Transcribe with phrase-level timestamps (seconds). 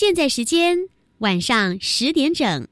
[0.00, 0.78] 现在时间
[1.18, 2.68] 晚上十点整。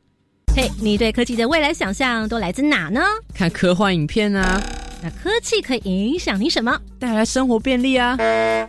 [0.55, 3.01] 嘿，你对科技的未来想象都来自哪呢？
[3.35, 4.63] 看科幻影片啊。
[5.03, 6.81] 那科技可以影响你什么？
[7.01, 8.15] 带来生活便利啊。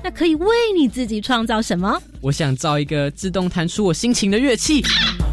[0.03, 2.01] 那可以为你自己创造什么？
[2.19, 4.83] 我想造一个自动弹出我心情的乐器。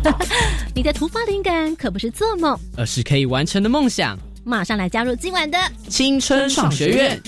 [0.76, 4.18] 你的突发灵感可不是做梦，而是可以完成的梦想。
[4.44, 7.18] 马上来加入今晚的青春创学院。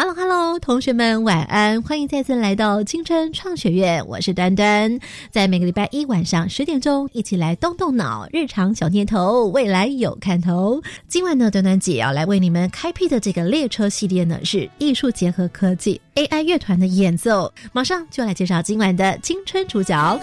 [0.00, 4.96] Hello，Hello，同学们晚安，欢迎再次来到青春创学院，我是端端，
[5.32, 10.80] 在每个礼拜一晚上十点钟，一起来动动脑，日常小念头，未来有看头。
[11.08, 20.20] 今晚呢，端端姐要来为你们开辟的这个列车系列呢，是艺术结合科技 AI 乐团的演奏，马上就来介绍今晚的青春主角。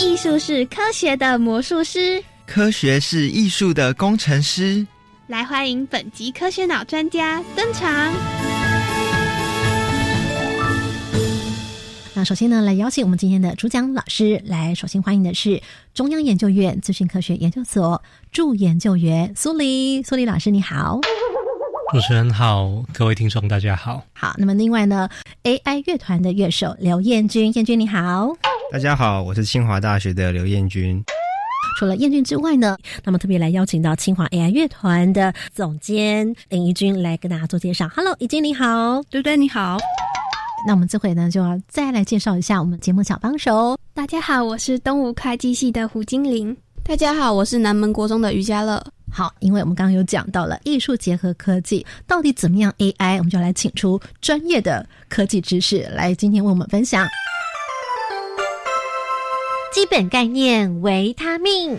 [0.00, 4.84] 艺术是科学的魔术师，科学是艺术的工程师。
[5.28, 8.14] 来欢迎本集科学脑专家登场。
[12.14, 14.72] 那首先呢，来邀请我们今天的主讲老师来。
[14.72, 15.60] 首先欢迎的是
[15.92, 21.00] 中央研究院资讯科学研究所助研究员苏黎，苏黎老师你好。
[21.92, 24.04] 主持人好，各位听众大家好。
[24.12, 25.08] 好，那么另外呢
[25.42, 28.32] ，AI 乐团的乐手刘彦军，彦军你好。
[28.70, 31.04] 大家好，我是清华大学的刘彦军。
[31.76, 37.86] 除了燕军之外呢，那么特别来邀请到清华 AI 乐团的总监林怡君来跟大家做介绍。
[37.94, 39.76] Hello，怡君你好，对对你好。
[40.66, 43.78] 那我们这回呢，就要再来介绍一下我们节目小帮手。
[43.92, 46.56] 大家好，我是东吴会计系的胡金玲。
[46.82, 48.82] 大家好，我是南门国中的于家乐。
[49.12, 57.06] 好，因为我们刚刚有讲到了艺术结合科技，到底怎么样 AI，我们就来请出专业的科技知识来今天为我们分享。
[59.76, 61.78] 基本概念：维他命。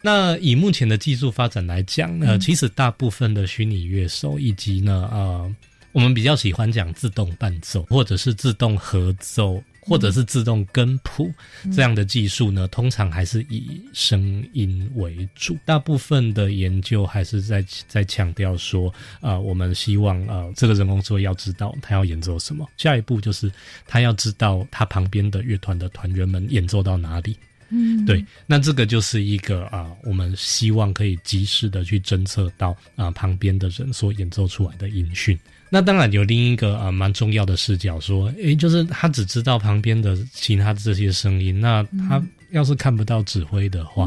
[0.00, 5.54] 那以目前的技术发展来讲，呃，其实大部分的虚拟乐手以及呢，呃，
[5.92, 9.62] 我们比较喜欢讲自动伴奏或者是自动合奏。
[9.82, 11.32] 或者是自动跟谱
[11.74, 15.58] 这样的技术呢，通常还是以声音为主。
[15.64, 22.68] 大部分的研究还是在在强调说，呃，我们希望呃，这个人工智慧要知道他要演奏什么。
[22.76, 23.50] 下一步就是
[23.86, 27.36] 他要知道他旁边的乐团的团员们演奏到哪里。
[27.70, 28.24] 嗯，对。
[28.46, 35.38] 那这个就是一个啊，我们希望可以及时的去侦测到啊旁边的人所演奏出来的音讯。
[35.74, 44.06] 那当然有另一个啊蛮重要的视角，说，诶，就是他只知道旁边的其他的这些声音，那他要是看不到指挥的话，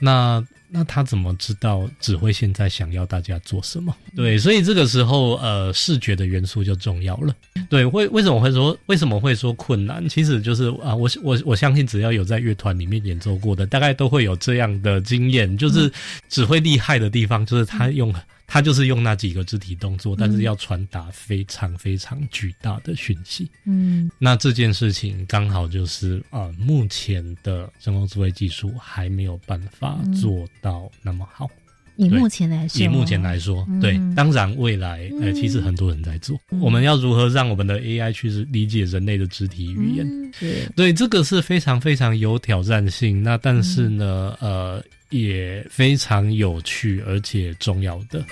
[0.00, 3.94] 那那他怎么知道指挥现在想要大家做什么？
[4.16, 7.32] 对，所以这个时候呃视觉的元素就重要了。
[7.70, 10.08] 对，为为什么会说为什么会说困难？
[10.08, 15.88] 其实就是啊，我我我相信只要有在乐团里面演奏过的，大概都会有这样的经验，就是
[16.28, 18.12] 指挥厉害的地方，就是他用。
[18.46, 23.50] 他就是用那几个肢体动作，但是要传达非常非常巨大的讯息。
[23.64, 31.50] 嗯，那这件事情刚好就是啊，目前的人工智慧技术还没有办法做到那么好。
[31.96, 36.38] 以目前来说，以目前来说，对，当然未来呃，其实很多人在做。
[36.60, 40.32] 我们要如何让我们的 AI 去理解人类的肢体语言？
[40.76, 43.22] 对，这个是非常非常有挑战性。
[43.22, 44.82] 那但是呢，呃。
[45.10, 48.24] 也非常有趣而且重要的。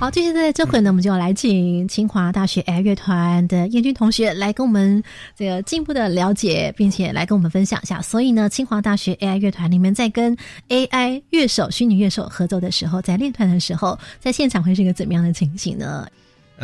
[0.00, 5.02] 好，接下来这回呢，我们就要来请清华大学 AI 乐团的燕军同学来跟我们
[5.34, 8.02] 这个进一步的了解，并且来跟我们分享一下。
[8.02, 10.36] 所以呢，清华大学 AI 乐团里面在跟
[10.68, 16.06] AI 乐手、虚拟乐手合作的时候，在练团的时候，在现场会是一个怎么样的情形呢？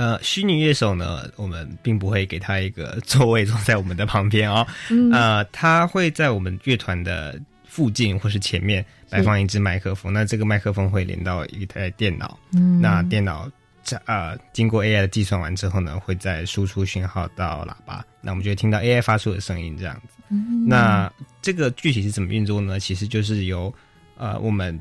[0.00, 4.66] 呃，虚拟乐手呢，我们并不会给他一个座位坐在我们的旁边哦。
[5.12, 7.38] 呃，他会在我们乐团的
[7.69, 12.38] 附近或是前面摆放一支麦克风，那这个麦克风会连到一台电脑。
[12.55, 13.47] 嗯，那电脑
[13.83, 20.22] 在呃经过 AI 的计算完之后呢，会再输出讯号到喇叭，那我们就会听到 AI 发出的声音这样子。
[20.31, 21.12] 嗯，那
[21.43, 22.81] 这个具体是怎么运作呢？
[22.81, 23.70] 其实就是由
[24.17, 24.81] 呃我们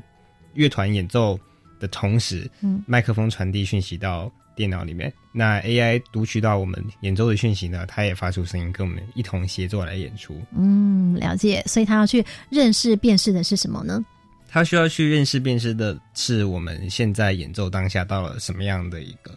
[0.54, 1.38] 乐团演奏
[1.78, 4.32] 的同时，嗯，麦克风传递讯息到。
[4.60, 10.38] 电脑里面，那 AI 读取到我们演奏的讯息呢，它也发出声音，跟我们一同协作来演出。
[10.54, 11.62] 嗯，了解。
[11.66, 14.04] 所以它要去认识辨识的是什么呢？
[14.50, 19.34] 它需要去认识辨识的是我们现在演奏当下到了什么样的一个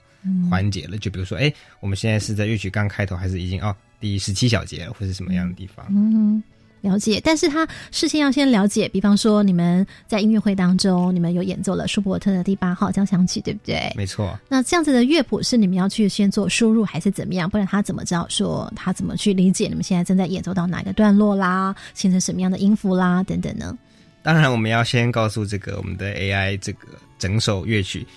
[0.50, 0.98] 环节了。
[0.98, 5.86] 就比如说，哎，我们现在是在乐曲刚开头，还是已经哦第十七小节，或是什么样的地方？
[5.90, 6.44] 嗯。
[6.84, 13.92] 了解，但是他事先要先了解，比方说你们在音乐会当中，你们有演奏了舒伯特的第八号交响曲，对不对？
[13.96, 14.38] 没错。
[14.50, 17.50] 那这样子的乐谱是你们要去先做输入，还是怎么样？
[17.50, 23.76] 不然他怎么知道说他怎么去理解你们现在正在演奏到哪个段落啦，形成什么样的音符啦等等呢？
[24.24, 26.88] 当然我们要先告诉这个我们的 AI 这个
[27.20, 28.08] 整首乐曲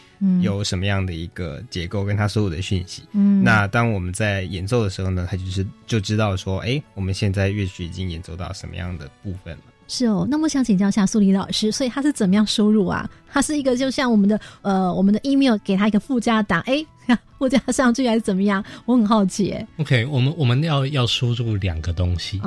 [0.40, 3.02] 有什么样的一个结构，跟它所有的讯息。
[3.12, 9.62] 嗯，那当我们在演奏的时候呢，它就是就知道说，哎，我们现在乐曲已经演奏到什么样的部分了。
[9.88, 13.08] 是哦，那我想请教一下苏黎老师，所以他是怎么样输入啊？
[13.30, 16.84] 他是一个就像我们的呃，我们的 email 给他一个附加档，哎，
[17.38, 18.64] 附加上去还是怎么样？
[18.86, 19.54] 我很好奇。
[19.76, 22.40] OK，我们我们要要输入两个东西，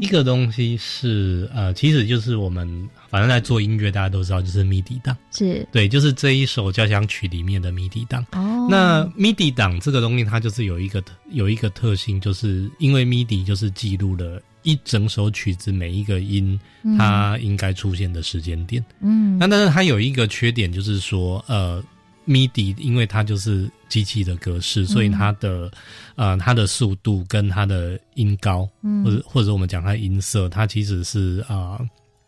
[0.00, 8.24] 一个东西是呃，其实就是我们反正在做音乐，大家都知道就是 MIDI 档，是对，就是这一首交响曲里面的 MIDI 档。
[8.32, 14.40] 哦，那 MIDI 档这个东西，它就是有一个有一个特性，就是因为 MIDI 就是记录了。
[14.64, 16.58] 一整首曲子每一个音，
[16.98, 18.84] 它应该出现的时间点。
[19.00, 21.80] 嗯，那但是它有一个缺点，就是说，呃
[22.26, 25.70] ，MIDI 因为它就是机器的格式，所以它的
[26.16, 28.68] 呃它的速度跟它的音高，
[29.04, 31.78] 或者或者我们讲它音色，它其实是啊，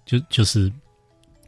[0.04, 0.72] 就就是。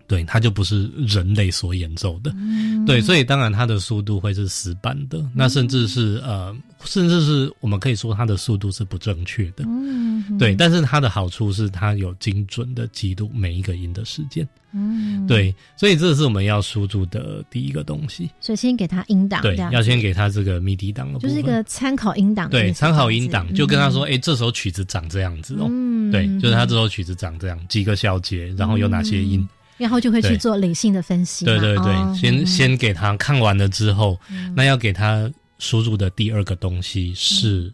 [0.08, 2.82] 对，它就不是人类所演奏的，嗯。
[2.87, 18.31] 对，所以当然它的速度会是死板的，那甚至是呃，甚至是我们可以说它的速度是不正确的，嗯对，但是它的好处是它有精准的记录每一个音的时间，嗯，对，所以这是我们要输入的第一个东西。
[18.41, 25.69] 所以先给他音档，对，要先给他这个 MIDI 档的，就是一个参考音档，对，参考音档，就跟他说，哎，这首曲子长这样子哦，
[26.13, 29.47] 对，就是他这首曲子长这样，几个小节，然后有哪些音。
[29.79, 31.45] 然后就会去做理性的分析。
[31.45, 34.19] 对对对，先先给他看完了之后，
[34.57, 37.72] 那要给他输入的第二个东西是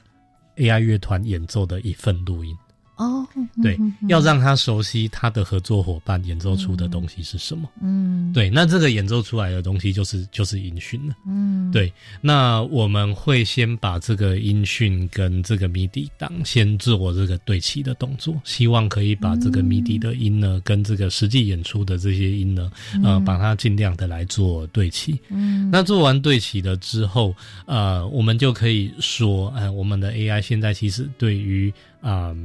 [0.56, 2.56] AI 乐团演奏的一份录音。
[2.96, 3.26] 哦，
[3.60, 3.76] 对，
[4.08, 7.68] 要让他熟悉他的合作伙伴演奏出的东西是什么。
[7.82, 11.16] 嗯，对，那这个演奏出来的东西就是就是音讯了。
[11.26, 22.70] 嗯，对，那我们会先把这个音讯跟这个 MIDI 档先做这个对齐的动作，希望可以把这个 MIDI 的音呢跟这个实际演出的这些音呢，
[23.02, 25.18] 呃，把它尽量的来做对齐。
[25.30, 27.34] 嗯，那做完对齐了之后，
[27.66, 32.28] 呃，我们就可以说，呃，我们的 AI 现在其实对于啊。
[32.28, 32.36] 呃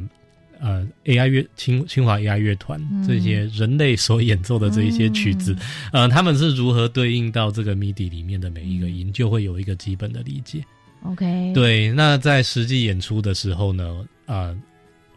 [1.05, 5.55] ，AI 乐清清华 AI 乐团这些人类所演奏的这一些曲子，
[5.93, 10.63] 呃，他们是如何对应到这个 MIDI 里面的每一个音，就会有一个基本的理解。
[11.03, 11.91] OK，对。
[11.91, 14.53] 那在实际演出的时候呢，啊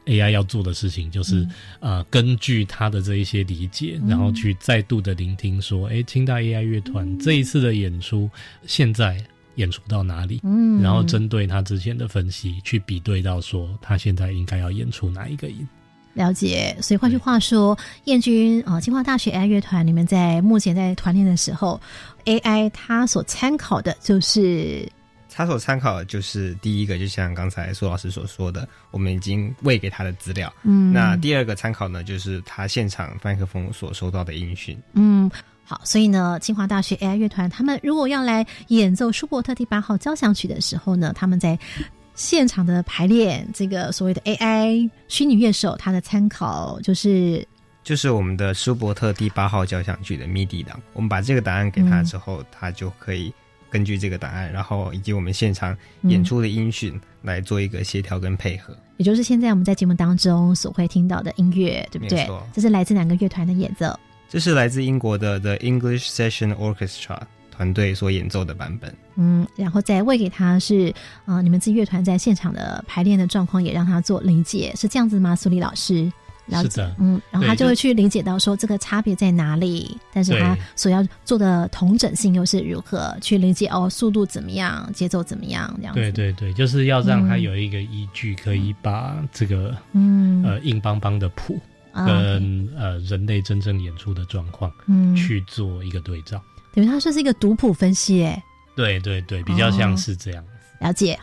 [0.06, 1.46] ，AI 要做的事情就是
[1.80, 8.30] 啊，根据他的这一些理解，然后去再度的聆听，说，哎，清大 AI 乐团这一次的演出
[8.64, 9.22] 现在。
[9.56, 10.40] 演出到哪里？
[10.42, 15.66] 嗯，然后针对他之前的分析去比对到说他现在应该要演出哪一个音？
[16.14, 16.76] 了解。
[16.80, 21.80] 所以换句话说，燕军啊，清华大学 AI 乐团，你们在目前在团练的时候
[22.24, 24.86] ，AI 它所参考的就是
[25.30, 30.52] 他所参考的就是第一个，就像刚才苏老师所说的，我们已经喂给他的资料。
[30.62, 34.78] 嗯，那第二个参考呢，就是他现场麦克风所收到的音讯。
[34.92, 35.30] 嗯。
[35.64, 41.58] 好，所以呢，清华大学 AI 乐团他们如果要来演奏舒伯特第八号交响曲的时候呢，他们在
[42.14, 47.46] 现场的排练，这个所谓的 AI 虚拟乐手，他的参考就是
[47.82, 50.78] 就是我们的舒伯特第八号交响曲的 MIDI 档。
[50.92, 53.32] 我们把这个答案给他之后，他就可以
[53.70, 58.76] 根据这个答案，然后以及我们现场演出的音讯来做一个协调跟配合。
[58.98, 62.28] 也就是现在我们在节目当中所会听到的音乐，对不对？
[62.52, 63.98] 这是来自两个乐团的演奏？
[64.32, 67.18] 这是来自英国的 The English Session Orchestra
[67.50, 68.90] 团队所演奏的版本。
[69.16, 70.90] 嗯，然后再喂给他是
[71.26, 75.36] 啊，你们自己乐团在现场的排练的状况也让他做理解，是这样子吗？
[75.36, 76.10] 苏丽老师，
[76.50, 85.94] 是的，嗯，然后他就会去理解到说这个差别在哪里，但是他所要做的同整性又是如何去理解哦，速度怎么样，节奏怎么样这样。
[85.94, 91.60] 对对对，就是要让他有一个依据，可以把这个嗯呃硬邦邦的谱。
[91.94, 98.42] 跟呃人类真正演出的状况，嗯，去做一个对照，等于它算是一个读谱分析，哎，
[98.74, 100.44] 对对对，比较像是这样。
[100.80, 101.18] 了解。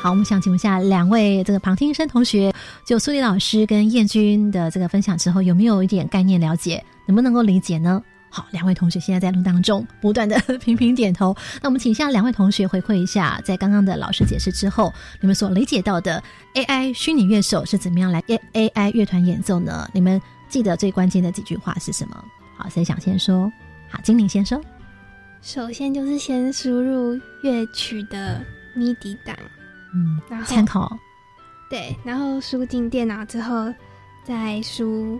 [0.00, 2.52] 好，我们想请问一下两位这个旁听生同学，
[2.84, 6.82] 就苏丽老师跟燕君的这个分享之后，有没有一点概念了解？
[7.04, 8.02] 能不能够理解呢？
[8.30, 11.34] 好，两位同学现在在录当中，不断的频频点头。
[11.62, 16.22] 那我们请下两位同学回馈一下，在刚刚的老师解释之后，你们所理解到的
[16.54, 19.88] AI 虚拟乐手是怎么样来 AI 乐团演奏呢？
[19.94, 22.24] 你们记得最关键的几句话是什么？
[22.56, 23.50] 好，谁想先说？
[23.88, 24.60] 好，精灵先说。
[25.40, 28.44] 首先就是先输入乐曲的
[28.76, 29.34] MIDI 档，
[29.94, 30.94] 嗯，然后参考。
[31.70, 33.72] 对，然后输进电脑之后，
[34.24, 35.18] 再输，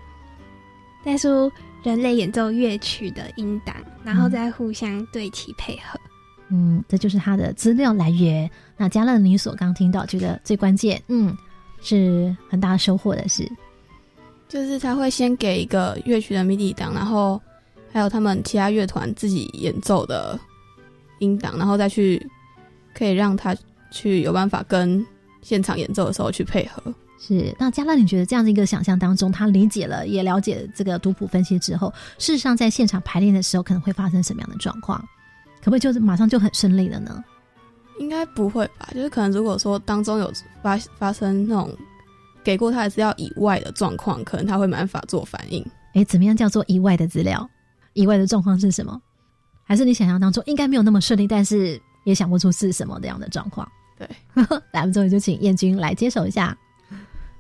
[1.05, 1.51] 再输。
[1.83, 5.99] 人类演奏乐曲的音档，然后再互相对齐配合。
[6.51, 8.51] 嗯，这就是它的资料来源。
[8.77, 11.37] 那加勒，你所刚听到，觉得最关键，嗯，
[11.83, 13.47] 是很大的收获的是，
[14.49, 17.41] 就是他会先给一个乐曲的 MIDI 档，然后
[17.93, 20.39] 还有他们其他乐团自己演奏的
[21.19, 22.27] 音档，然后再去
[22.95, 23.55] 可以让他
[23.91, 25.05] 去有办法跟
[25.43, 26.83] 现场演奏的时候去配合。
[27.19, 34.99] 是，那加乐，你觉得这样的一个想象当中，他理解了，也了解这个读谱分析之后，事实上在现场排练的时候，可能会发生什么样的状况？
[35.61, 37.23] 可不可以就是马上就很顺利了呢？
[37.99, 38.89] 应该不会吧？
[38.95, 40.33] 就是可能如果说当中有
[40.63, 41.77] 发发生那种
[42.45, 45.65] 给过他的资料以外的状况，可能他会没办法做反应。
[45.95, 47.49] 哎，怎么样叫做意外的资料？
[47.95, 49.01] 意外的状况是什么？
[49.65, 53.69] 还是你想象当中应该没有那么顺利，但是也想不出是什么这样的状况？
[53.99, 54.09] 对，
[54.71, 56.57] 来，我们终于就请燕君来接手一下。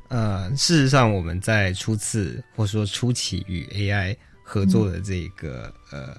[0.08, 6.16] 呃，事实上，我们在初次或者说初期与 AI 合作的这个呃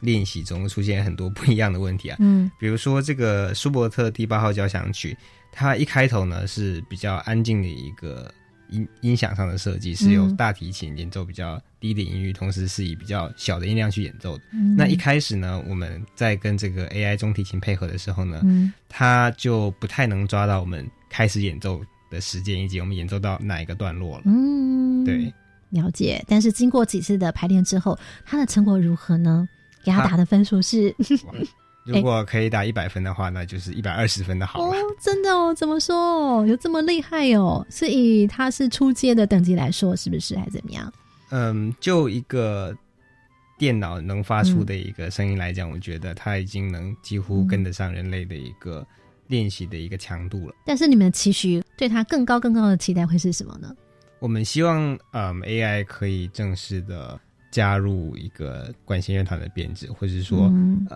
[0.00, 2.16] 练习中，出现很多不一样的问题啊。
[2.20, 5.16] 嗯，比如说这个舒伯特第八号交响曲，
[5.50, 8.30] 它一开头呢是比较安静的一个
[8.68, 14.44] 音音响上的设计，是由大提琴演奏比较低的音域，同时是以比较小的音量去演奏的。
[14.76, 21.82] 那一开始呢，我们在跟这个 AI 中提琴配合的时候呢，嗯它就不太能抓到我们开始演奏。
[22.10, 24.22] 的时间以及我们演奏到哪一个段落了？
[24.26, 25.32] 嗯，对，
[25.70, 26.24] 了解。
[26.28, 29.48] 但是经过几次的排练之后，他的成果如何呢？
[29.84, 30.92] 给他打的分数是，
[31.86, 34.74] 如果可以打一百分的话，那就是一百二十分的好了。
[35.00, 35.54] 真的哦？
[35.54, 36.44] 怎么说？
[36.46, 37.64] 有这么厉害哦？
[37.70, 40.92] 是以他是初阶的等级来说，是不是还怎么样？
[41.30, 42.76] 嗯，就一个
[43.56, 48.84] 电脑能发出的一个声音来讲，我觉得他已经能几乎跟得上人类的一个。
[49.28, 53.74] 练习的一个强度了，但是你们的期许对他更高更高的期待会是什么呢？
[54.18, 60.50] 我们希望，嗯，AI 可以正式的加入一个管弦乐团的编制，或者是说，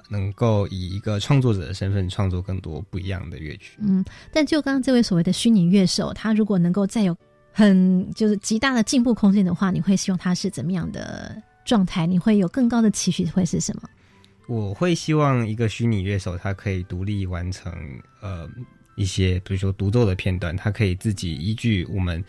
[0.09, 3.79] 能够以一个创作者的身份创作更多不一样的乐曲。
[3.81, 7.17] 嗯，但就刚刚这位所谓的虚拟乐手，他如果能够再有
[7.53, 12.07] 很就是极大的进步空间的话，你会希望他是怎么样的状态？
[12.07, 13.89] 你会有更高的期许会是什么？
[14.51, 17.73] 我会希望一个虚拟乐手，他可以独立完成
[18.21, 18.51] 呃
[18.97, 22.23] 一些，比如说独奏的片段，他可以自己依据我们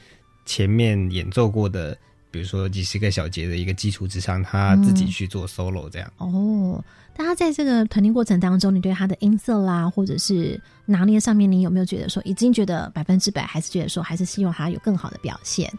[0.45, 1.97] 前面演奏过的，
[2.29, 6.13] 比如说几十个小节的一个基础之上，他自己去做 solo 这样。
[6.17, 6.83] 哦，
[7.17, 15.73] 但他在这个团练过程当中，你对他的音色啦，或者是拿捏上面，你有没有觉得说已经觉得百分之百，还是觉得说还是希望他有更好的表现？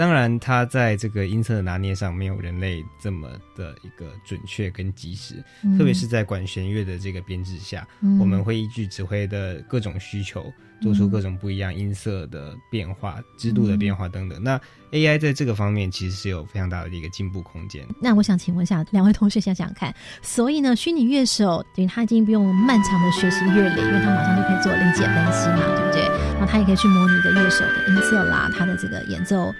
[0.00, 5.34] 当然，它在这个音色的拿捏上没有人类这么的一个准确跟及时，
[5.76, 7.86] 特别是在管弦乐的这个编制下，
[8.18, 14.42] 我们会依据指挥的各种需求，做出各种不一样音色的变化、支度的变化等等。
[14.42, 14.58] 那
[14.90, 17.86] AI 在这个方面其实是有非常大的一个进步空间。
[18.00, 26.02] 那我想请问一下两位同学，想想看，所以呢，虚拟乐手等于他已经不用漫长的学习乐理，因为他马上就可以做理解分析嘛，对不对？
[26.38, 29.52] 然后他也可以去模拟一个乐手的音色啦，他的这个演奏。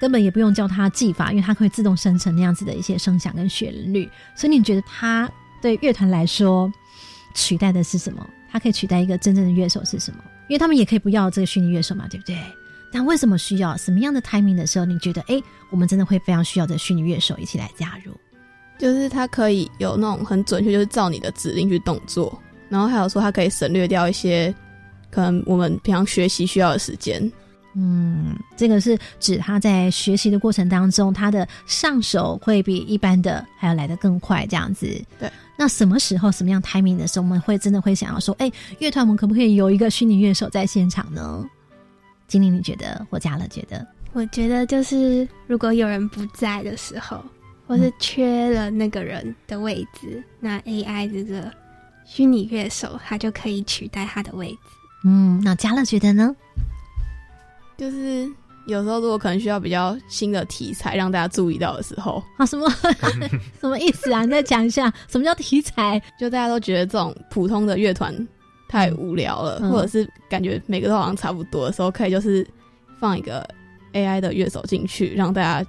[0.00, 4.08] 根本也不用教他技法，因为它会自动生成那样子的一些声响跟旋律。
[4.36, 6.72] 所以你觉得它对乐团来说
[7.34, 8.28] 取代的是什么？
[8.50, 10.18] 它可以取代一个真正的乐手是什么？
[10.48, 12.38] 因为他们也可以不要这个虚拟乐手嘛，对不对？
[12.90, 18.12] 但为什么需要什么样的 timing 的时候，你觉得哎，我们真的会非常需要这虚拟乐手一起来加入？
[18.78, 22.40] 就是它可以有那种很准确，就是照你的指令去动作，
[22.70, 24.54] 然后还有说它可以省略掉一些
[25.10, 27.30] 可能我们平常学习需要的时间。
[27.74, 34.86] 嗯，这个是指他在学习的过程当中，他的上手会比一般的还要来得更快，这样子。
[35.18, 41.48] 对，那什么时候、什么样 timing 的时候，我们会真的会想要说，哎，乐团我们可不可以有一个虚拟乐手在现场呢？
[42.26, 43.06] 金玲，你觉得？
[43.10, 43.86] 或嘉乐觉得？
[44.12, 47.22] 我觉得就是如果有人不在的时候，
[47.66, 51.52] 或是缺了那个人的位置，那 AI 这个
[52.04, 54.58] 虚拟乐手他就可以取代他的位置。
[55.04, 56.34] 嗯，那嘉乐觉得呢？
[57.78, 58.28] 就是
[58.66, 62.68] 有时候，如果可能需要比较新的题材让大家注意到的时候，啊，什么
[63.60, 64.24] 什么意思啊？
[64.24, 66.02] 你再讲一下，什么叫题材？
[66.18, 68.14] 就大家都觉得这种普通的乐团
[68.68, 72.46] 太无聊了，或者是感觉每个都好像差不多的时候，可以就是
[72.98, 73.48] 放一个
[73.92, 75.66] AI 的乐手进去，让大家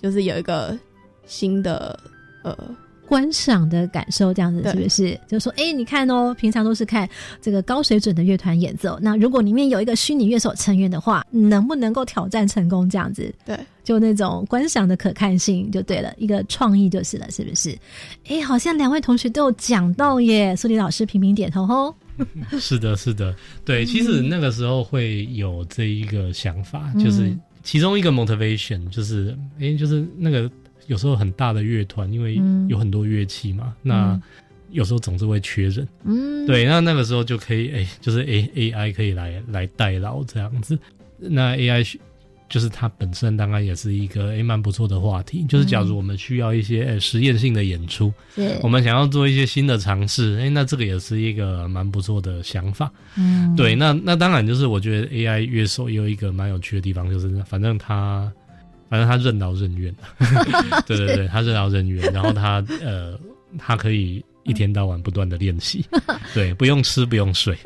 [0.00, 0.78] 就是有一个
[1.26, 1.98] 新的
[2.44, 2.56] 呃。
[3.06, 5.18] 观赏的感受，这样子是不是？
[5.28, 7.08] 就说，哎，你看哦，平常都是看
[7.40, 12.88] 这个高水准的乐团演奏，那如果里面有一个虚拟乐手成员的话，能不能够挑战成功？
[12.88, 17.76] 这样子，对，就那种观赏的可看性就对了，一个创意就是了，是不是？
[18.28, 21.94] 哎，好像两位同学都有讲到耶，苏黎老师频频点头吼。
[22.58, 23.34] 是的，是的，
[23.64, 30.50] 对，其实那个时候会有这一个想法，就是其中一个 motivation，就是，哎，就是那个。
[30.86, 34.20] 有时候很大的乐团，因为有很多乐器嘛，那
[34.70, 40.78] 有时候总是会缺人，嗯，对，那那个时候就可以，哎、就是 A A I 可以来来代劳这样子。
[41.18, 41.84] 那 A I
[42.46, 48.58] 就是它本身当然也是一个诶蛮不错的话题，就是假如我们需要一些诶实验性的演出，是。
[48.62, 52.92] 我们想要做一些新的尝试，哎，那这个也是一个蛮不错的想法。
[53.16, 58.30] 嗯，对，那那当然就是我觉得 AI 乐手也有一个蛮有趣的地方，就是反正他
[58.94, 59.92] 反正他任劳任怨，
[60.86, 63.18] 对对对，他任劳任怨，然后他呃
[63.58, 65.84] 他可以一天到晚不断的练习，
[66.32, 67.58] 对，不用吃不用睡，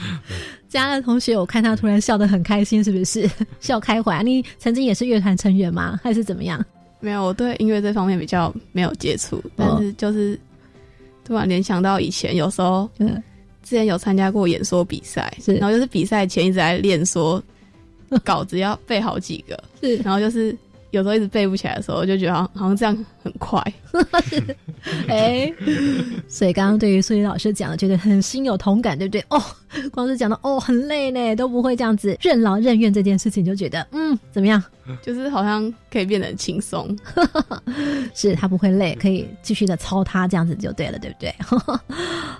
[0.70, 3.28] 嘉乐同学，我看他突然笑得很开心，是不是
[3.60, 4.22] 笑开怀？
[4.22, 6.00] 你曾经也是乐团成员吗？
[6.02, 6.64] 还是怎么样？
[7.00, 10.40] 没有，我对音乐这方面比较没有接触，但是就是
[11.22, 13.22] 突然联想到以前有时候，嗯
[13.62, 17.40] 之前有参加过演说比赛，是然后就是比赛前一直在练说
[18.20, 19.96] 稿子要背好几个，是。
[19.98, 20.56] 然后就是
[20.92, 23.60] 有时候一直背不起来的时候，我就觉得好像这样很快，
[25.08, 25.52] 哎，
[26.28, 29.24] 所以刚刚对于苏怡老师讲的，觉得很心有同感，对不对？
[29.30, 29.42] 哦，
[29.90, 34.62] 光是讲到哦很累呢，都不会这样子任劳任怨这件事情，就觉得嗯怎么样？
[35.00, 36.94] 就是好像可以变得很轻松。
[38.14, 41.34] 是他不会累，可以继续的操他，这样子就对了，对不对？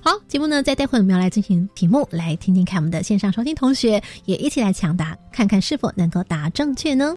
[0.02, 7.16] 好，节目呢，在待会我们要来进行题目，来听听看我们的线上收听同学也一起来抢答，看看是否能够答正确呢？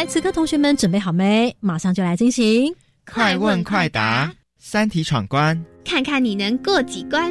[0.00, 1.54] 来，此刻同学们准备好没？
[1.60, 2.74] 马上就来进行。
[3.04, 5.62] 快问快答，三题闯关。
[5.84, 7.30] 看看你能过几关。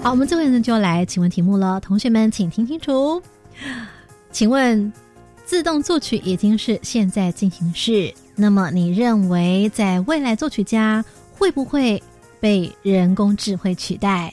[0.00, 3.20] 好，我们这回呢就来请问题目了，同学们请听清楚。
[4.30, 4.92] 请问，
[5.44, 12.00] 自动作曲已经是现在进行式，那么你认为在未来作曲家会不会
[12.38, 14.32] 被人工智慧取代？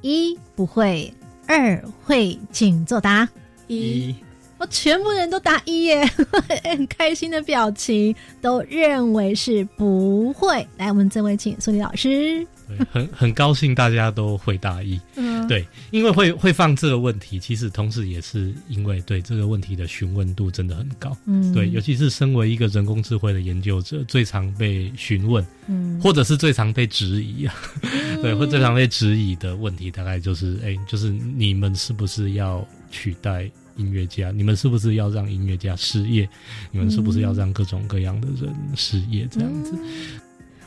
[0.00, 1.12] 一不会，
[1.46, 3.28] 二会，请作答。
[3.66, 4.14] 一
[4.58, 6.04] 我，全部人都答一耶，
[6.64, 10.66] 很开心的表情，都认为是不会。
[10.76, 12.46] 来，我们这位请苏黎老师。
[12.68, 15.00] 对，很很高兴大家都会大意。
[15.16, 21.16] 嗯，对，因为会会放这个问题，其实同时也是因为对这个问题的询问度真的很高。
[21.26, 27.54] 嗯对，尤其是身为一个人工智慧的研究者，最常被询问，嗯或者是最常被质疑啊，
[28.22, 34.30] 对，或最常被质疑的问题，大概就是，哎、就是你们是不是要取代音乐家？
[34.30, 36.28] 你们是不是要让音乐家失业？
[36.70, 39.28] 你们是不是要让各种各样的人失业？
[39.30, 39.72] 这样子，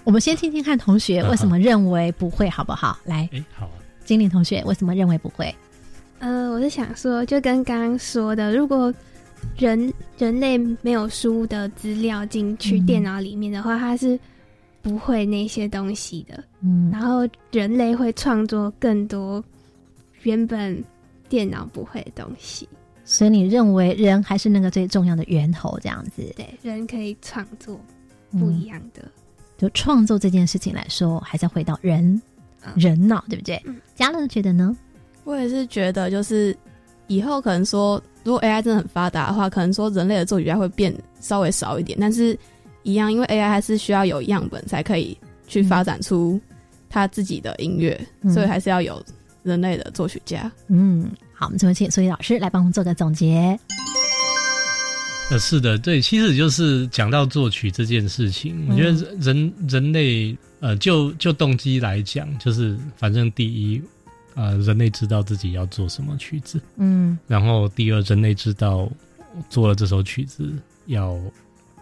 [0.07, 2.97] 我们先听听看同学为什么认为不会，好不好？
[3.03, 3.73] 来，哎、好啊，
[4.05, 5.53] 精灵同学为什么认为不会？
[6.19, 8.91] 呃，我是想说，就跟刚刚说的，如果
[9.57, 14.17] 人人类没有输入的资料进去嗯电脑里面的话，它是
[14.81, 16.41] 不会那些东西的。
[16.61, 19.43] 嗯然后人类会创作更多
[20.21, 20.81] 原本
[21.27, 22.65] 电脑不会的东西。
[23.03, 26.33] 所以你认为人还是那个最重要的源头，这样子？
[26.37, 27.77] 对，人可以创作
[28.31, 29.03] 不一样的。
[29.57, 32.03] 就创作这件事情来说，还是要回到人、
[32.65, 33.61] 嗯人脑，对不对？
[33.65, 34.75] 嗯嘉乐觉得呢？
[35.23, 36.55] 我也是觉得，就是
[37.07, 42.37] 以后可能说，如果 AI 真的很发达的话，可能说人类的作曲家会变稍微少一点，但是
[42.83, 45.17] 一样，因为 AI 还是需要有样本才可以
[45.47, 46.39] 去发展出
[46.89, 49.01] 他自己的音乐，嗯所以还是要有
[49.43, 50.51] 人类的作曲家。
[50.67, 53.57] 嗯，好，我们请苏怡老师来帮我们做个总结。
[55.29, 63.81] 呃，是的，对，其实就是讲到作曲这件事情，我觉得人人人类，呃，就就动机来讲，就是反正第一，
[64.35, 68.89] 呃，人类知道自己要做什么曲子，嗯然后第二，人类知道
[69.49, 70.49] 做了这首曲子
[70.85, 71.19] 要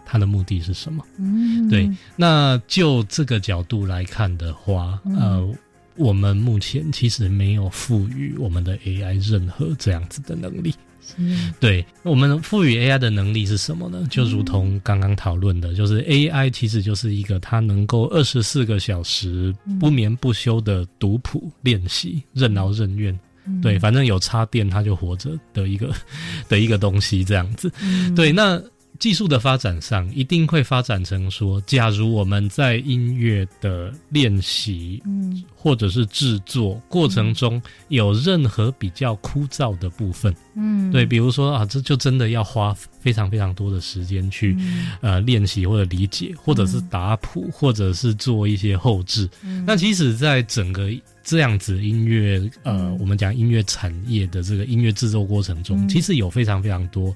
[0.04, 1.04] 它的目的是什么。
[1.16, 5.54] 嗯，对，那就这个角度来看的话，嗯呃，
[5.94, 10.74] 我们目前其实没有赋予我们的 AI 任何这样子的能力。
[11.06, 14.06] 是对，我们赋予 AI 的能力是什么呢？
[14.10, 23.18] 就如嗯同刚刚讨论的，就是 AI 其实就是一个它能够二十四个小时嗯不眠不休的读谱练习，任劳任怨。
[23.62, 25.94] 对，反正有插电它就活着的一个
[26.48, 27.70] 的一个东西，这样子。
[27.80, 28.60] 嗯对，那
[28.98, 35.42] 技术的发展上一定会发展成说，假如我们在音乐的练习嗯。
[35.54, 40.92] 或者是制作过程中有任何比较枯燥的部分，嗯。
[40.92, 44.92] 对，比如说啊，这就真的要花非常非常多的时间去、嗯。
[45.00, 49.28] 呃练习或者理解，或者是打谱，或者是做一些后置。
[49.42, 49.64] 嗯。
[49.66, 50.88] 那其实，在整个
[51.24, 52.98] 这样子音乐呃，嗯。
[53.00, 55.88] 我们讲音乐产业的这个音乐制作过程中，嗯。
[55.88, 57.12] 其实有非常非常多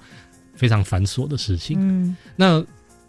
[0.61, 1.79] 非常繁琐的事情。
[1.81, 2.62] 嗯那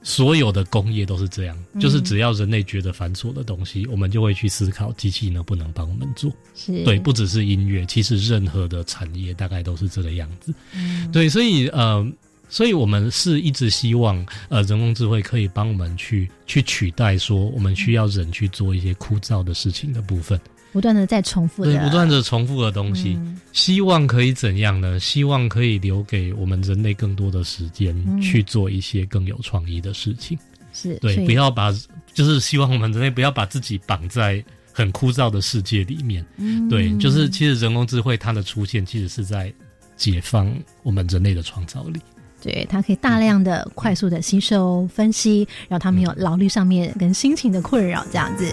[0.04, 6.32] 所有的工业都是这样，嗯就是只要人类觉得繁琐的东西，我们就会去思考机器能不能帮我们做。
[6.56, 10.54] 是对，不只是音乐，其实任何的产业大概都是这个样子。
[10.74, 12.12] 嗯对，所以呃，
[12.50, 20.40] 所以我们是一直希望呃，人工智慧可以帮我们去去取代说我们需要人去做一些枯燥的事情的部分，
[20.72, 23.18] 不断的在重复对，的，不断的重复的东西。
[23.20, 24.98] 嗯希望可以怎样呢？
[24.98, 30.40] 希望可以留给我们人类更多的时间嗯去做一些更有创意的事情。
[30.72, 31.70] 是对，不要把，
[32.14, 36.26] 就是希望我们人类不要把自己绑在很枯燥的世界里面。
[36.38, 39.54] 嗯对，就是其实人工智慧它的出现，其实是在
[39.98, 40.50] 解放
[40.82, 42.00] 我们人类的创造力。
[42.42, 48.50] 对，它可以大量的、快速的吸收、分析，让他们有劳力上面跟心情的困扰，这样子。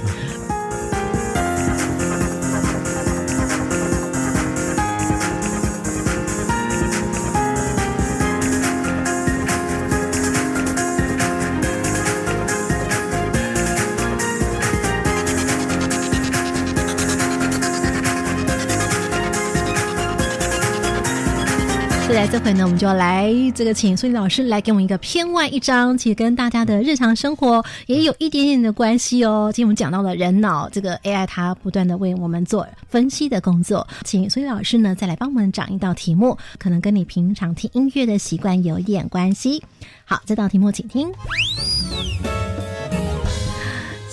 [22.31, 29.51] 这回呢，我们就要来这个请苏丽老师来给我们一个篇外一章，其实跟大家的日常生活也有一点点的关系哦。
[29.51, 39.63] 今天我们讲到了人脑这个 AI，它不断的为我们做分析的工作，请苏丽老师呢再来帮我们讲一道题目，可能跟你平常听音乐的习惯有一点关系。
[40.05, 41.11] 好，这道题目请听。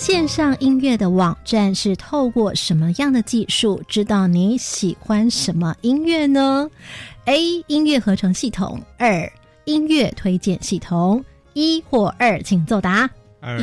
[0.06, 6.70] 线上音乐的网站是透过什么样的技术知道你喜欢什么音乐呢
[7.24, 7.64] ？A.
[7.66, 9.28] 音乐合成系统，二
[9.64, 13.10] 音乐推荐系统，一或二，请作答。
[13.40, 13.58] 二，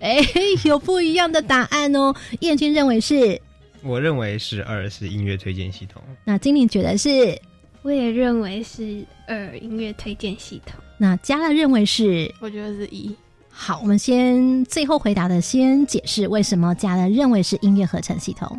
[0.00, 0.18] 哎，
[0.66, 2.12] 有不一样的答案哦。
[2.40, 3.40] 燕君认为是，
[3.84, 6.02] 我认为是二，是音乐推荐系统。
[6.24, 7.40] 那精灵觉得是，
[7.82, 10.80] 我也认为是二音乐推荐系统。
[10.98, 12.28] 那嘉乐认为是。
[12.40, 13.14] 我觉得是一。
[13.62, 18.50] 好，我们先最后回答的先解释为什么嘉乐认为是音乐合成系统。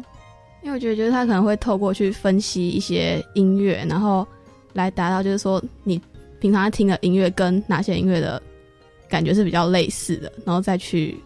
[0.62, 4.26] 因为我觉得，就是他可能会透过去分析一些音乐，然后
[4.74, 6.00] 来达到就是说你
[6.40, 8.40] 平常听的音乐跟哪些音乐的
[9.10, 11.18] 感觉是比较类似的，然后再去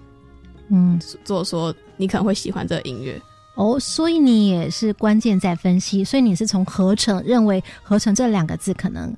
[0.69, 3.21] 嗯，做说你可能会喜欢这个音乐。
[3.55, 9.13] 哦，所以你也是关键在分析，所以你是从合成认为合成这两个字可能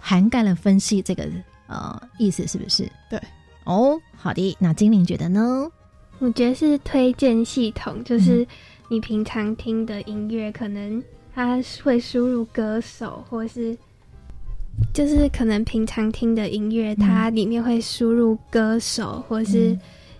[0.00, 1.28] 涵盖了分析这个
[1.68, 2.90] 呃意思，是不是？
[3.08, 3.22] 对。
[3.64, 5.70] 哦，好的，那精灵觉得呢？
[6.18, 8.46] 我觉得是推荐系统，就是
[8.88, 11.02] 你平常听的音乐，可能
[11.34, 13.76] 它会输入歌手，或是
[14.94, 19.76] 就是可能平常听的音乐，它里面会输入歌手，或是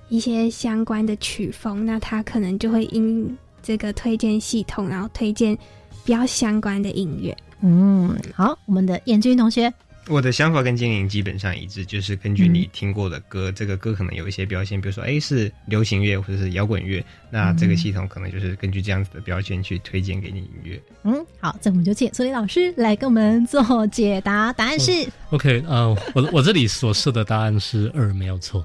[0.08, 5.56] 一些相关的曲风，那它可能就会因这个推荐系统，然后推荐
[6.04, 7.36] 比较相关的音乐。
[7.60, 9.72] 嗯，好，我们的燕君同学，
[10.08, 20.82] 我的想法跟精灵基本上一致，就是根据你听过的歌，这个歌可能有一些标签，比如说，哎，是流行乐或者是摇滚乐，那这个系统可能就是根据这样子的标签去推荐给你音乐。
[21.04, 28.64] 嗯，好，这我们就请苏黎老师来跟我们做解答，答案是、OK，呃，我我这里所设的答案是二，没有错。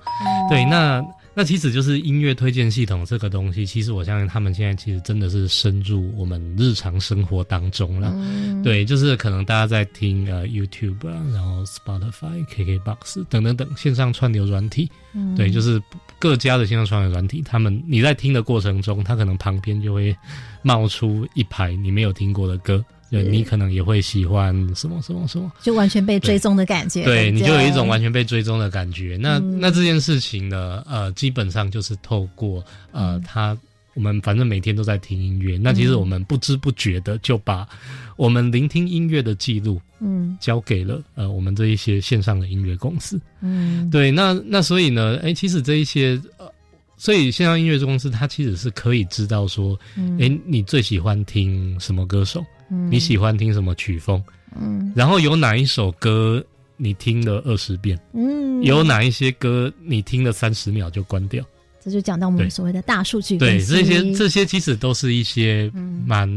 [0.50, 1.04] 对，那
[1.38, 8.12] 那其实就是音乐推荐系统这个东西，其实我相信他们现在其实真的是深入我们日常生活当中了。
[8.16, 8.64] 嗯。
[8.64, 15.36] 对，就是可能大家在听呃 YouTube 啊，然后 Spotify、KKBox 等等等线上串流软体，嗯。
[15.36, 15.80] 对，就是
[16.18, 20.18] 各家的线上串流软体，他们你在听的过程中，它可能旁边就会
[20.64, 23.24] 冒出一排你没有听过的歌，对。
[23.24, 25.52] 你可能也会喜欢什么什么什么。
[25.62, 29.18] 就完全被追踪的感觉，对，不你就有一种完全被追踪的感觉。
[29.20, 29.60] 那、嗯。
[29.60, 33.14] 那这件事情呢，呃，基本上就是透过嗯。
[33.14, 33.58] 呃，他
[33.94, 37.68] 我们反正每天都在听音乐，那其实我们不知不觉的就把
[38.16, 40.38] 我们聆听音乐的记录嗯。
[40.40, 43.20] 交给了呃我们这一些线上的音乐公司。
[43.42, 46.46] 嗯，对，那那所以呢，哎，其实这一些呃，
[46.96, 50.16] 所以线上音乐公司它其实是可以知道说，嗯。
[50.22, 54.24] 哎、你最喜欢听什么歌手，嗯你喜欢听什么曲风，
[54.60, 56.44] 嗯然后有哪一首歌
[56.76, 58.00] 你听了二十遍。
[58.14, 61.44] 嗯有哪一些歌你听了三十秒就关掉？
[61.80, 66.28] 这就讲到我们所谓的大数据对，这些这些其实都是一些嗯蛮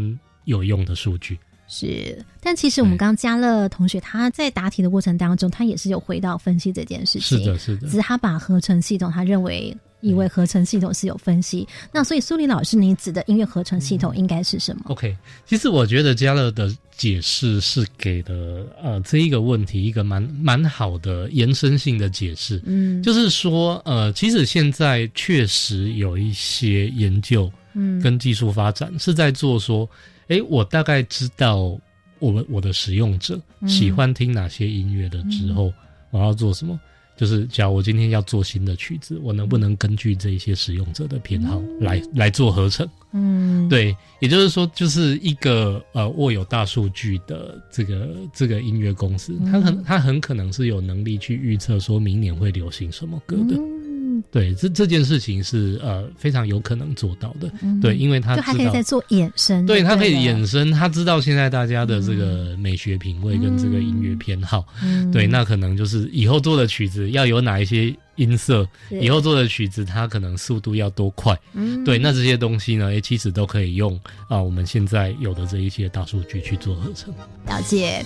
[0.45, 1.39] 有用的数据。
[1.67, 7.93] 是，但其实我们刚刚嘉乐同学他在答题的过程当中，他也是有回到分析这件事情，是的，是的只。
[7.97, 28.01] 是他把合成系统，他认为以为合成系统是有分析，那所以苏黎老师，你指的音乐合成系统应该是什么？OK，其实我觉得嘉乐的解释是给的呃这一个问题一个蛮蛮好的延伸性的解释，嗯，就是说呃，其实现在确实有一些研究嗯。
[28.01, 29.89] 跟技术发展是在做说，
[30.29, 31.79] 诶，我大概知道
[32.19, 33.69] 我们我的使用者嗯。
[33.69, 35.73] 喜欢听哪些音乐的之后，
[36.11, 36.79] 我要做什么？
[37.21, 42.89] 就是假如我今天要做新的曲子，我能不能根据这一些使用者的偏好来来做合成？
[43.13, 53.55] 嗯，对，也就是说，就是一个呃握有大数据的这个这个音乐公司，它很它很可能是有能力去预测说明年会流行什么歌的。
[53.55, 53.90] 嗯，
[54.31, 57.51] 对，这这件事情是呃非常有可能做到的。
[57.63, 68.69] 嗯对，因为他就还可以再做衍生，对，他可以了衍生，他知道现在大家的这个美学品味跟这个音乐偏好，嗯对，那可能就是以后做的曲子要有哪一些音色，
[69.01, 77.13] 以后做的曲子它可能速度要多快，嗯对，那这些东西呢，诶，其实都可以用啊我们现在有的这一些大数据去做合成。
[77.47, 78.05] 了解。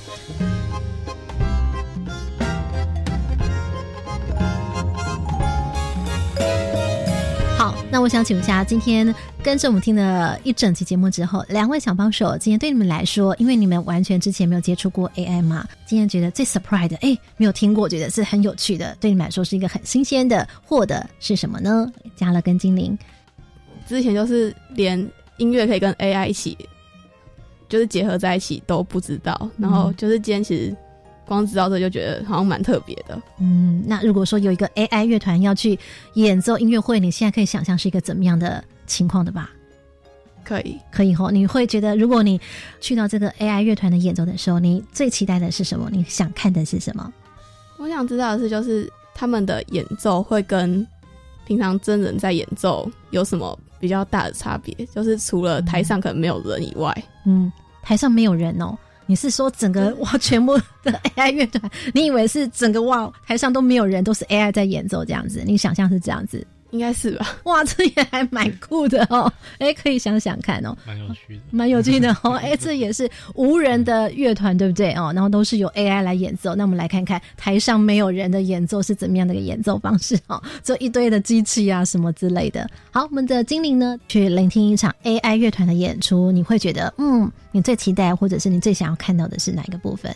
[7.94, 21.88] 那我想请问一下，今天跟着我们听了一整期节目之后，两位小帮手，今天对你们来说，因为你们完全之前没有接触过 AI 嘛，今天觉得最 surprise 的，哎，没有听过，觉得是很有趣的，对你们来说是一个很新鲜的，获得是什么呢？
[22.16, 22.98] 加了跟精灵，
[23.86, 24.98] 之前就是连
[25.36, 26.58] 音乐可以跟 AI 一起，
[27.68, 30.76] 就是结合在一起都不知道，然后就是今天其实
[31.26, 33.20] 光知道这就觉得好像蛮特别的。
[33.38, 35.78] 嗯，那如果说有一个 AI 乐团要去
[36.14, 39.50] 演奏音乐会，你现在可以想象是一个怎么样的情况的吧？
[40.44, 42.38] 可以，可以吼，你会觉得，如果你
[42.78, 45.88] 去到这个 AI 乐团的演奏的时候，你最期待的是什么？
[45.90, 47.10] 你想看的是什么？
[47.78, 50.86] 我想知道的是，就是他们的演奏会跟
[51.46, 54.74] 平常真人在演奏有什么比较大的差别？
[54.94, 57.50] 就是除了台上可能没有人以外，嗯，
[57.82, 58.76] 台上没有人哦。
[59.06, 61.70] 你是说整个哇，全部的 AI 乐团？
[61.92, 65.42] 你以为是整个哇，台上都没有人，都是 AI 在演奏这样子？
[65.44, 66.46] 你想象是这样子？
[66.74, 67.36] 应该是吧？
[67.44, 69.32] 哇，这也还蛮酷的哦！
[69.58, 72.32] 哎，可以想想看哦，蛮有趣的，蛮有趣的哦。
[72.42, 75.12] 哎，这也是无人的乐团，对不对哦？
[75.14, 76.56] 然后都是由 AI 来演奏。
[76.56, 80.42] 那我们来看看台上没有人的演奏是怎么样的一个演奏方式哦？
[80.64, 82.68] 就一堆的机器啊，什么之类的。
[82.90, 90.12] 好，我们的精灵呢，去聆听一场 AI 乐团的演出，你会觉得，嗯，你最期待或者是你最想要看到的是哪一个部分？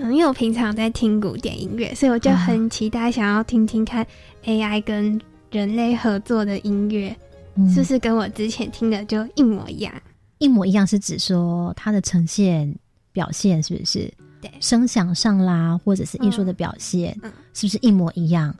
[0.00, 4.06] 嗯，因为我平常在听古典音乐，所以我就很期待想要听听看
[4.44, 7.16] AI 跟人类合作的音乐，
[7.56, 9.92] 嗯是不是跟我之前听的就一模一样？
[10.38, 12.72] 一模一样是指说它的呈现
[13.12, 14.12] 表现是不是？
[14.40, 18.54] 对声响上啦，或者是艺术的表现，嗯是不是一模一样？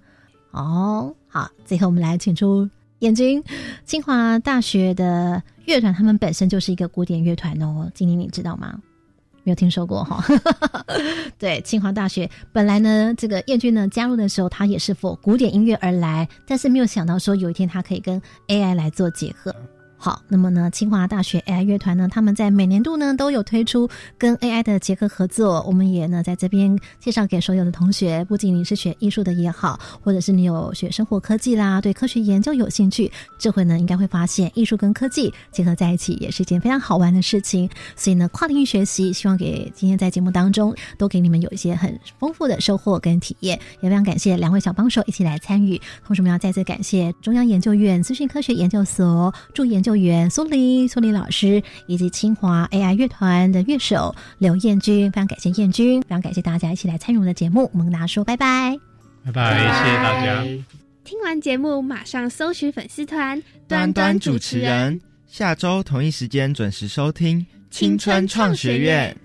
[0.50, 3.40] 哦，好，最后我们来请出燕君，
[3.84, 7.88] 清华大学的乐团，他们本身就是一个古典乐团哦。
[7.94, 8.76] 今天你知道吗？
[9.48, 10.22] 没有听说过哈。
[11.38, 19.54] 对，清华大学本来呢，这个燕君呢加入的时候，他也是否古典音乐而来，但是没有想到说有一天他可以跟 AI 来做结合。
[20.00, 25.60] 好，那么呢，清华大学 AI 乐团呢，他们在每年度呢都有推出跟 AI 的结合合作。
[25.66, 37.68] 我们也呢在这边介绍给所有的同学，不仅你是学艺术的也好，或者是你有学生活科技啦，对科学研究有兴趣，这回呢应该会发现艺术跟科技结合在一起也是一件非常好玩的事情。
[37.96, 43.58] 所以呢，跨领域学习，希望给今天在节目当中都给你们有一些很丰富的收获跟体验。
[43.80, 55.10] 也非常感谢两位小帮手一起来参与，同时我们要再次感谢中央研究院资讯科学研究所助研究员苏黎苏黎老师，以及清华 AI 乐团的乐手刘彦君。
[55.10, 57.70] 非常感谢彦君，非常感谢大家一起来参与我们的节目。
[57.72, 58.76] 我们跟大家说拜拜。
[59.24, 60.42] 拜拜，谢谢大家。
[61.04, 69.16] 听完节目马上搜寻粉丝团端端主持人，下周同一时间准时收听《青春创学院》。